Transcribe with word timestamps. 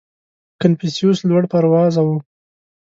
•کنفوسیوس 0.61 1.19
لوړ 1.29 1.43
پروازه 1.51 2.01
و. 2.07 2.09